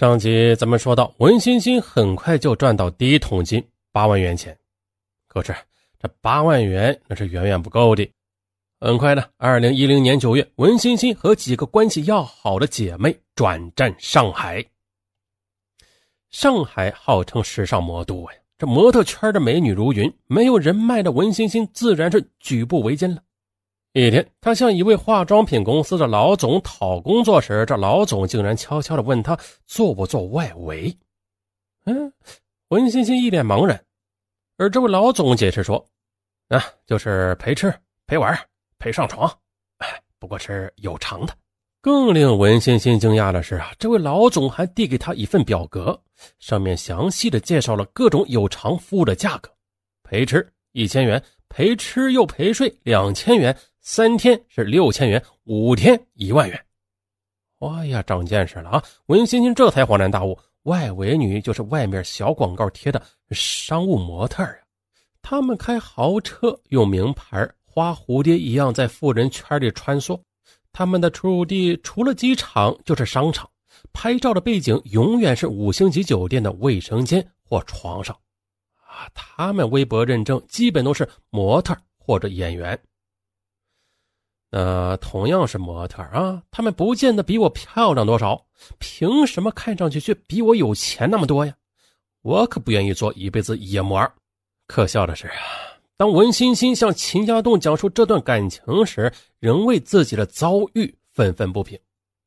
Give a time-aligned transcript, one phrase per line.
[0.00, 3.62] 上集咱们说到，文欣欣很快就赚到第一桶金
[3.92, 4.56] 八万元钱，
[5.28, 5.54] 可是
[5.98, 8.10] 这八万元那是远远不够的。
[8.80, 14.64] 很快的，二零一零年九月，文欣欣和几个关系要好的姐妹转战上海。
[16.30, 23.22] 上海号称时尚魔都呀，这模特圈的美女如云，没有人脉的文欣欣自然是举步维艰了。
[23.92, 29.36] 一天，他向一位化妆品公司的老总讨工作时，这老总竟然悄悄地问他
[29.66, 30.96] 做不做外围。
[31.86, 32.12] 嗯，
[32.68, 33.84] 文欣欣一脸茫然。
[34.58, 35.84] 而这位老总解释说
[36.50, 37.74] ：“啊，就是陪吃、
[38.06, 38.38] 陪玩、
[38.78, 39.28] 陪上床，
[39.78, 41.36] 哎，不过是有偿的。”
[41.82, 46.00] 更令文欣欣惊讶的是啊，这位老总还递给他一份表格，
[46.38, 49.50] 上面详细的介绍了各种有偿服务的价格：
[50.04, 53.56] 陪吃一千元，陪吃又陪睡两千元。
[53.92, 56.64] 三天是六千元，五天一万元。
[57.58, 58.84] 哎呀，长见识了啊！
[59.06, 64.54] 文欣欣这才恍然大悟，外围女就是外面小广告贴的商务模特啊。
[65.20, 70.16] 他们开豪车，用名牌，花蝴蝶一样在富人圈里穿梭。
[70.70, 73.50] 他们的出入地除了机场就是商场，
[73.92, 78.16] 拍照的背景永远是五星级酒店的卫生间或床上。
[78.86, 82.80] 啊，他们微博认证基本都是模特或者演员。
[84.50, 88.44] 那同样是模特啊，他们不见得比我漂亮多少，
[88.78, 91.54] 凭什么看上去却比我有钱那么多呀？
[92.22, 94.10] 我可不愿意做一辈子野模。
[94.66, 95.34] 可笑的是啊，
[95.96, 101.78] 当文欣欣向秦家栋讲述这段感情时，仍为自己的遭遇愤愤不平。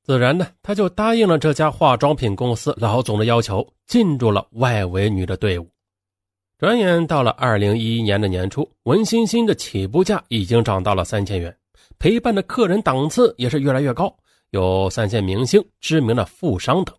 [0.02, 5.68] 自然呢，他就答应了这家化妆品公司老总的要求，进入了外围女的队伍。
[6.58, 11.54] 转眼到了二零一一年的年初，文欣欣的起步价已经涨到了三千元。
[12.04, 14.14] 陪伴的客人档次也是越来越高，
[14.50, 16.94] 有三线明星、知名的富商等。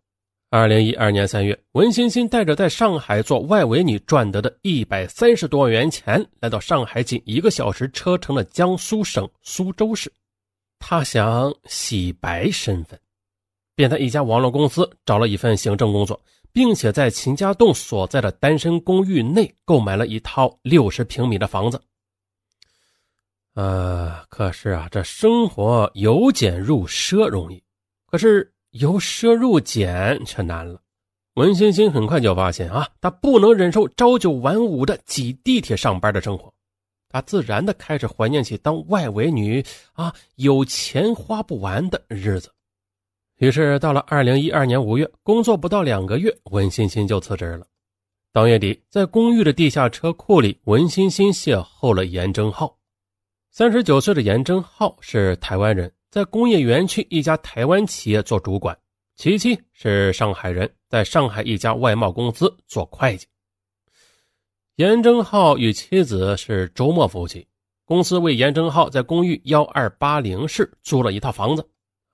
[0.48, 10.10] 二零一二年三月，文欣欣带着在上海做外围女赚得的一百三十多万元钱，来到上海仅一个小时车程的江苏省苏州市。
[10.78, 12.98] 她想洗白身份，
[13.76, 16.18] 便在一家网络公司找了一份行政工作，
[16.50, 21.78] 并且在秦家栋所在的单身公寓内购买了一套六十平米的房子。
[23.54, 27.62] 呃，可是啊，这生活由俭入奢容易，
[28.10, 30.80] 可是由奢入俭却难了。
[31.34, 36.52] 文欣欣很快就发现啊，她不能忍受朝九晚五的挤地铁上班的生活，
[37.08, 42.50] 她自然的开始怀念起当外围女啊有钱花不完的日子。
[43.38, 47.66] 于是到了二零一二年五月，工作不到两个月，文欣欣就辞职了。
[48.32, 52.76] 当月底，在公寓的地下车库里，文欣欣邂逅了严正浩。
[53.56, 58.76] 三十九岁的严正浩是台湾人，在工业园区一家台湾企业做主管，
[59.14, 63.28] 其妻是上海人，在上海一家外贸公司做会计。
[64.74, 67.46] 严正浩与妻子是周末夫妻，
[67.84, 71.64] 公司为严正浩在公寓幺二八零室租了一套房子。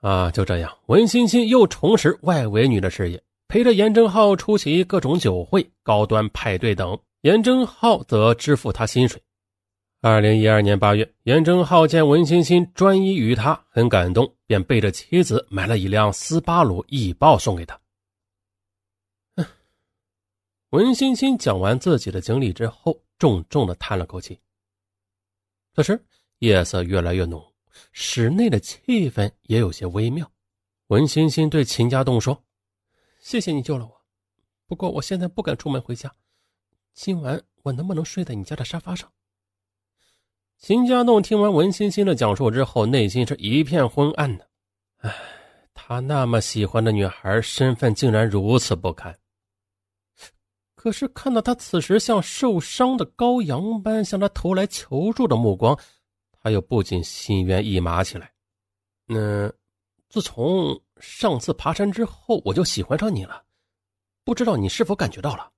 [0.02, 9.18] 啊，就这样，文欣欣又重拾外围女的事业，陪着严正浩出席各种酒会、高端派对等，严正浩则支付他薪水。
[10.02, 17.78] 二零一二年八月，严正浩见文欣欣专一于他，很感动，便背着妻子买了一辆斯巴鲁翼豹送给他。
[20.70, 24.40] 文欣欣讲完自己的经历之后，重重的叹了口气。
[25.74, 26.02] 此时，
[26.38, 27.52] 夜色越来越浓，
[27.92, 30.32] 室内的气氛也有些微妙。
[30.86, 32.42] 文欣欣对秦家栋说
[33.20, 34.02] ：“谢谢你救了我，
[34.66, 36.10] 不过我现在不敢出门回家。
[36.94, 39.12] 今晚我能不能睡在你家的沙发上？”
[40.60, 44.47] 秦家栋听完文欣欣的讲述之后，内心是一片昏暗的。
[44.98, 45.10] 唉，
[45.72, 49.19] 他那么喜欢的女孩，身份竟然如此不堪。
[50.75, 55.78] 可是看到他此时像受伤的羔羊般向他投来求助的目光，
[56.43, 58.31] 他又不禁心猿意马起来。
[59.09, 59.50] 嗯，
[60.10, 63.42] 自从上次爬山之后，我就喜欢上你了，
[64.24, 65.51] 不知道你是否感觉到了？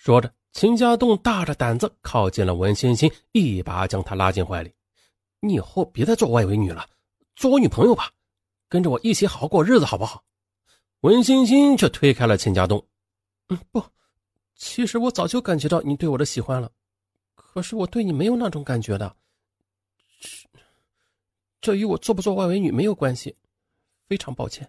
[0.00, 0.32] 说着。
[0.52, 4.74] 秦家栋大着胆子靠近了文欣欣，一把将她拉进怀里。
[5.40, 6.88] “你以后别再做外围女了，
[7.36, 8.10] 做我女朋友吧，
[8.68, 10.24] 跟着我一起好好过日子，好不好？”
[11.02, 12.84] 文欣欣却推开了秦家栋。
[13.48, 13.80] “嗯，不，
[14.56, 16.72] 其实我早就感觉到你对我的喜欢了，
[17.36, 19.14] 可是我对你没有那种感觉的。
[21.60, 23.36] 这与我做不做外围女没有关系，
[24.08, 24.68] 非常抱歉。”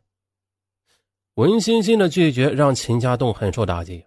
[1.35, 4.05] 文欣欣的拒绝让秦家栋很受打击。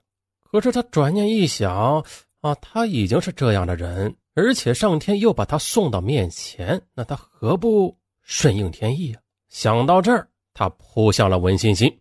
[0.55, 2.01] 可是他转念一想，
[2.41, 9.21] 啊，他已经是这样的人，而且上天又把他送到面前，那他何不顺应天意啊？
[9.49, 11.93] 想到这儿，他扑向了文欣欣。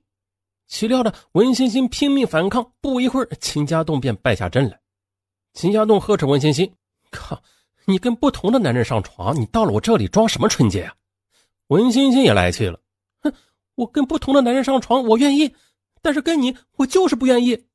[0.68, 4.80] 岂料的文欣欣拼命反抗，不一会儿，秦家栋便败下阵来。
[5.54, 6.72] 秦家栋呵斥文欣欣
[7.10, 7.42] ：“靠，
[7.86, 10.94] 你跟不同的男人上床，你到了我这里装什么纯洁啊？”
[11.70, 12.80] 文欣欣也来气了
[13.22, 13.34] ：“哼，
[13.74, 15.56] 我跟不同的男人上床，我愿意，
[16.04, 17.66] 但是跟你，我就是不愿意。”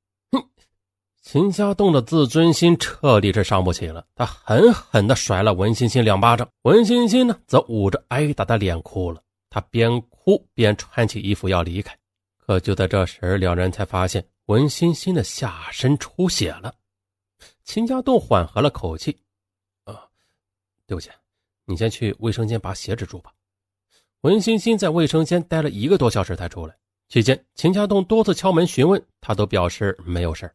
[1.30, 6.48] 秦家栋的自尊心彻底是伤不起了，他狠狠地甩了文欣欣两巴掌。
[6.62, 9.22] 文欣欣呢，则捂着挨打的脸哭了。
[9.50, 11.94] 他边哭边穿起衣服要离开。
[12.38, 16.74] 可就在这时，两人才发现文欣欣的下身出血了。
[17.62, 19.14] 秦家栋缓和了口气
[19.84, 20.00] ：“啊，
[20.86, 21.10] 对不起，
[21.66, 23.30] 你先去卫生间把血止住吧。”
[24.22, 26.74] 文欣欣在卫生间待了一个多小时才出来。
[27.10, 30.50] 期间，秦家栋多次敲门询问，他都表示没有事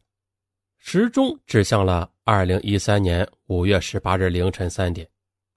[0.86, 5.08] 时钟指向了二零一三年五月十八日凌晨三点。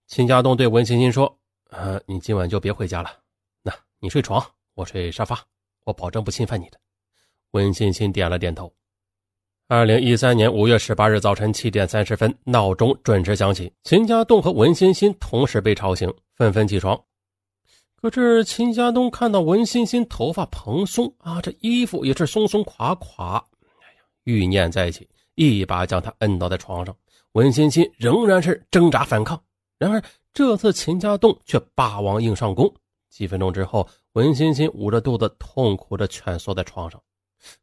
[0.07, 1.37] 秦家栋对文欣欣说
[1.69, 3.09] ：“呃，你今晚就别回家了，
[3.61, 4.41] 那你睡床，
[4.73, 5.37] 我睡沙发。”
[5.83, 6.79] 我保证不侵犯你的。
[7.51, 8.73] 文馨馨点了点头。
[9.67, 13.71] 二零一三年五月十八日早晨七点三十分，闹钟准时响起。
[13.83, 16.97] 秦家栋和文欣欣同时被吵醒，纷纷起床。
[17.97, 23.45] 可是秦家栋看到文欣欣头发蓬松啊，这衣服也是松松垮垮，
[23.81, 25.07] 哎呀，欲念再起，
[25.37, 26.93] 一把将他摁倒在床上。
[27.31, 29.41] 文欣欣仍然是挣扎反抗，
[29.77, 30.03] 然而
[30.33, 32.69] 这次秦家栋却霸王硬上弓。
[33.09, 33.87] 几分钟之后。
[34.13, 36.99] 文欣欣捂着肚子，痛苦的蜷缩在床上。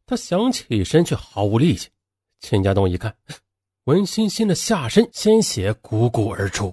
[0.06, 1.88] 他想起身，却毫无力气。
[2.38, 3.12] 秦家栋一看，
[3.86, 6.72] 文欣欣的下身鲜血汩汩而出，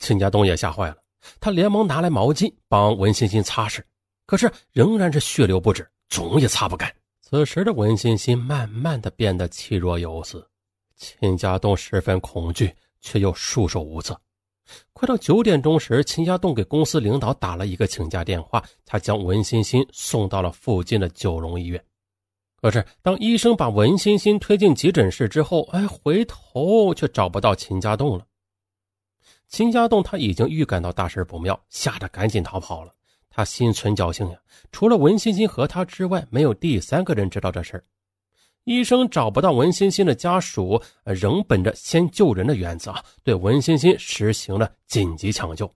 [0.00, 0.96] 秦家栋也吓坏了。
[1.38, 3.80] 他连忙拿来毛巾帮文欣欣擦拭，
[4.26, 6.92] 可是仍然是血流不止，总也擦不干。
[7.30, 10.48] 此时的文欣欣慢慢的变得气若游丝，
[10.96, 14.18] 秦家栋十分恐惧，却又束手无策。
[14.94, 21.84] 快到九点钟时，秦家栋给公司领导打了一个请假电话，他将文欣欣送到了附近的九龙医院。
[22.62, 28.24] 可是，当医生把文欣欣推进急诊室之后，哎，回头却找不到秦家栋了。
[29.48, 32.94] 秦家栋他已经预感到大事不妙，吓得赶紧逃跑了。
[33.30, 34.38] 他心存侥幸呀，
[34.72, 37.84] 除了文欣欣和他之外，没有第三个人知道这事儿。
[38.64, 45.72] 医生找不到文欣欣的家属，仍本着先救人的原则，对文欣欣实行了紧急抢救。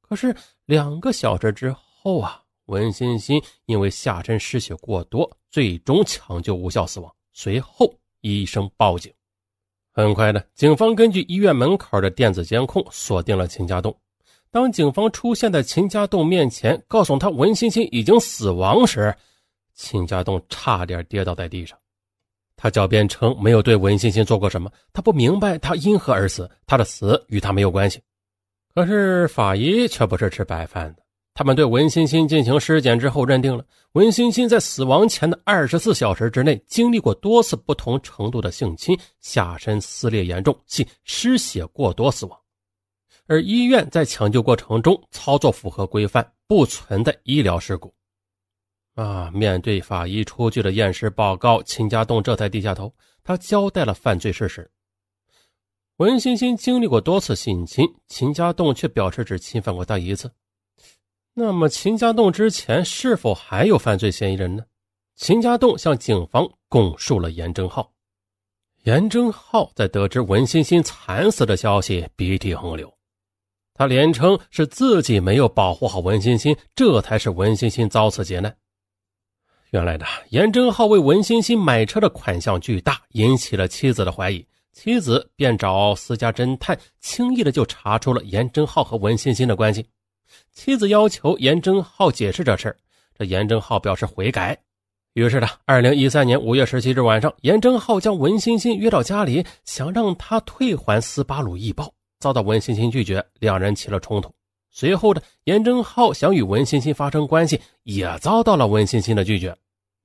[0.00, 0.34] 可是
[0.64, 7.14] 两个小时之后啊，文欣欣因为下身失血过多，最终抢救无效死亡。
[7.32, 9.12] 随后医生报警。
[9.92, 13.96] 很快的，警方根据医院门口的电子监控锁定了秦家栋。
[14.56, 19.14] 当警方出现在秦家栋面前，告诉他文欣欣已经死亡时，
[19.74, 21.78] 秦家栋差点跌倒在地上。
[22.56, 28.00] 他狡辩称没有对文欣欣做过什么，他不明白他因何而死，他的死与他没有关系。
[28.74, 31.02] 可是法医却不是吃白饭的，
[31.34, 33.62] 他们对文欣欣进行尸检之后，认定了
[33.92, 42.40] 文欣欣在死亡前的二十四小时之内经历过多次不同程度的性侵，下身撕裂严重，系失血过多死亡。
[43.26, 47.92] 而医院在抢救过程中操作符合规范，不存在医疗事故。
[48.94, 49.30] 啊！
[49.34, 52.94] 面对法医出具的验尸报告，秦家栋这才低下头。
[53.22, 54.70] 他交代了犯罪事实：
[55.96, 60.32] 文欣欣经历过多次性侵，秦家栋却表示只侵犯过他一次。
[61.34, 64.64] 那么，秦家栋之前是否还有犯罪嫌疑人呢？
[65.16, 67.92] 秦家栋向警方供述了严正浩。
[68.84, 72.95] 严正浩在得知文欣欣惨死的消息，鼻涕横流。
[73.76, 78.56] 他连称是自己没有保护好文欣欣，这才是文欣欣遭此劫难。
[79.70, 84.46] 原来的严正浩为文欣欣买车的款项巨大，引起了妻子的怀疑。
[84.72, 89.86] 妻子便找私家侦探，轻易的就查出了严正浩和文欣欣的关系。
[90.52, 92.74] 妻子要求严正浩解释这事
[93.16, 94.58] 这严正浩表示悔改。
[95.14, 104.32] 于是呢，二零一三年五月十七日晚上，严正浩将文欣欣约到家里，想让他退还斯巴鲁易豹，遭到文欣欣拒绝，两人起了冲突。
[104.70, 109.56] 随后的严正浩想与文欣欣发生关系，也遭到了文欣欣的拒绝。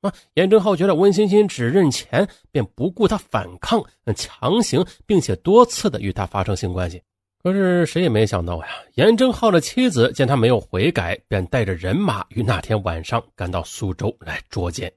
[0.01, 3.84] 啊，严正浩觉得文欣欣只认钱，便不顾他反抗，
[4.15, 7.01] 强行并且多次的与他发生性关系。
[7.44, 14.91] 可是谁也没想到呀，严正浩的妻子见他没有悔改，便带着人马于那天晚上赶到苏州来捉奸。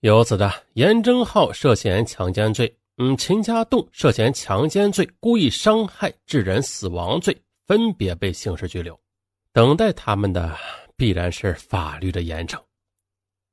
[0.00, 7.36] 由此的严正浩涉嫌强奸罪，嗯，秦家栋涉嫌强奸罪、故意伤害致人死亡罪。
[7.66, 8.94] 分别被刑事拘留，
[9.50, 10.54] 等待他们的
[10.96, 12.60] 必然是法律的严惩。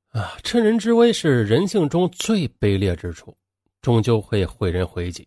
[0.08, 3.34] 啊，趁人之危是人性中最卑劣之处，
[3.80, 5.26] 终究会毁人毁己。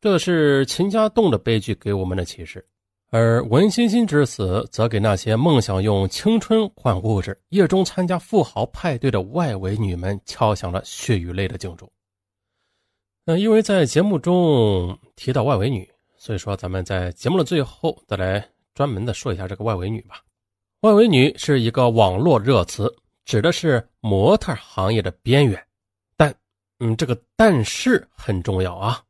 [0.00, 2.66] 这是秦家栋的悲剧给我们的启示。
[3.10, 11.88] 而文欣欣之死，则给那些梦想用青春换物质、夜中参加富豪派对的外围女们敲响了血与泪的警钟。
[13.38, 18.44] 因为在节目中提到外围女，所以说咱们在节目的最后再来
[18.74, 20.22] 专门的说一下这个外围女吧。
[20.80, 22.90] 外围女是一个网络热词，
[23.26, 25.62] 指的是模特行业的边缘。
[26.16, 26.34] 但，
[26.78, 29.02] 嗯，这个但是很重要啊。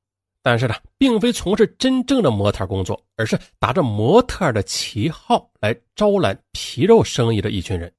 [0.42, 7.92] 但是呢，并非从事真正的模特工作，而是打着模特的旗号来招揽皮肉生意的一群人。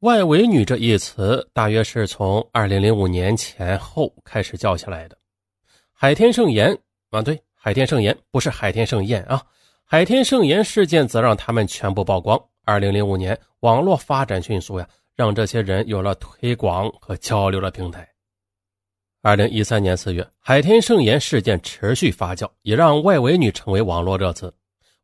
[0.00, 5.17] 外围女这一词，大约是从二零零五年前后开始叫起来的。
[6.00, 6.78] 海天盛宴
[7.10, 9.42] 啊，对，海天盛宴不是海天盛宴啊，
[9.82, 12.40] 海天盛宴事件则让他们全部曝光。
[12.64, 18.08] 二零零五年，网络发展迅速呀，让这些人有了推广和交流的平台。
[19.22, 24.54] 二零一三年四月，海天盛宴事件持续发酵，也让外围女成为网络热词。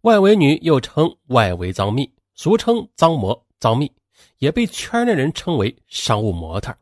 [0.03, 3.91] 外围女又称外围脏蜜，俗称脏模、脏蜜，
[4.39, 6.73] 也被圈内人称为商务模特，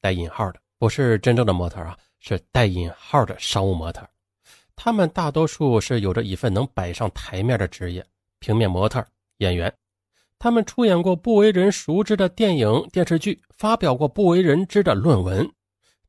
[0.00, 4.08] 带引号的，不是真正的模特啊，是带引号的商务模特。
[4.76, 8.04] 他们大多数是有着一份能摆上台面的职业，
[8.38, 9.04] 平面模特、
[9.38, 9.72] 演员。
[10.38, 15.48] 他们出演过不为人熟知的电影、电视剧，发表过不为人知的论文。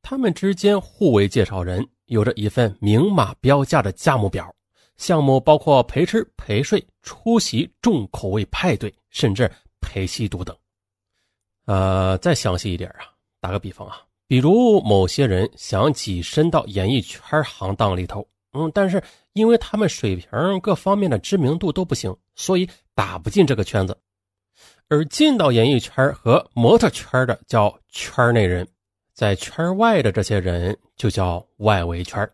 [0.02, 4.54] 他们之间互为介绍人，有着一份明码标价的价目表，
[4.96, 10.56] 项目包括陪吃、陪睡、出席重口味派对，甚至陪吸毒等。
[11.66, 13.06] 呃，再详细一点啊，
[13.40, 19.02] 打个比方啊，比如某些人想跻身到演艺圈行当里头，嗯，但是
[19.32, 20.28] 因为他们水平
[20.60, 23.96] 各方面的知名度都不行，所以打不进这个圈子。
[24.88, 28.66] 而进到演艺圈和模特圈的叫圈内人。
[29.14, 32.28] 在圈外的这些人就叫外围圈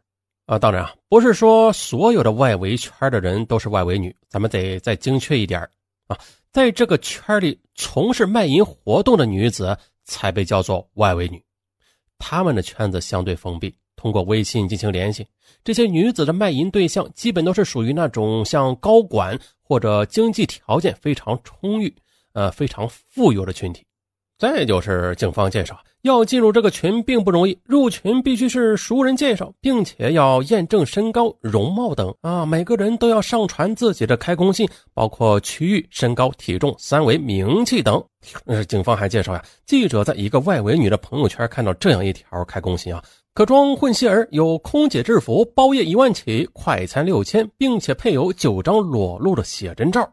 [0.46, 5.60] 啊，当然啊，不是说所有的外围圈的人都是外围女，咱们得再精确一点
[6.06, 6.18] 啊。
[6.50, 11.44] 在这个圈里从事卖淫活动的女子才被叫做外围女，
[12.20, 15.26] 他们的圈子相对封闭，通过微信进行联系。
[15.64, 21.92] 这些女子的卖淫对象基本都是属于那种像高管或者经济条件非常充裕、
[22.32, 23.84] 呃非常富有的群体。
[24.40, 25.78] 再就是警方介绍。
[26.00, 32.46] 要进入这个群并不容易，入群必须是熟人介绍，并且要验证身高、容貌等啊。
[32.46, 38.02] 每个人都要上传自己的开工信，包括区域、身高、体重、三围、名气等。
[38.46, 43.04] 那是警方还介绍呀，记者在一个外围女的朋友圈看到这样一条开工信啊：
[43.34, 50.10] 可装混血儿，有空姐制服，包夜一万起，快餐六千，并且配有九张裸露的写真照。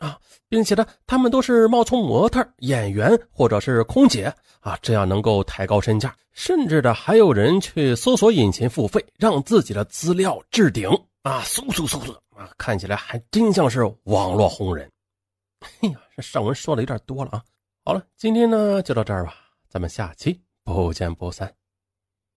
[0.00, 6.12] 啊，并且呢，他们都是冒充模特、演员或者是空姐啊，这样能够抬高身价。
[6.32, 10.88] 甚至的还有人去搜索引擎付费，让自己的资料置顶
[11.22, 14.90] 啊，嗖嗖嗖嗖啊，看起来还真像是网络红人。
[15.82, 17.44] 哎呀，这上文说的有点多了啊。
[17.84, 19.34] 好了，今天呢就到这儿吧，
[19.68, 21.52] 咱们下期不见不散。